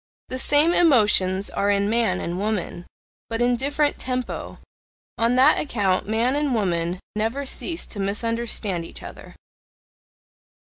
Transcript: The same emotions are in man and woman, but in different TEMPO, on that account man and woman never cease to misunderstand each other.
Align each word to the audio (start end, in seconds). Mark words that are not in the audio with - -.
The 0.29 0.39
same 0.39 0.73
emotions 0.73 1.51
are 1.51 1.69
in 1.69 1.87
man 1.87 2.19
and 2.19 2.39
woman, 2.39 2.87
but 3.29 3.39
in 3.39 3.55
different 3.55 3.99
TEMPO, 3.99 4.57
on 5.19 5.35
that 5.35 5.59
account 5.59 6.07
man 6.09 6.35
and 6.35 6.55
woman 6.55 6.99
never 7.15 7.45
cease 7.45 7.85
to 7.85 7.99
misunderstand 7.99 8.83
each 8.83 9.03
other. 9.03 9.35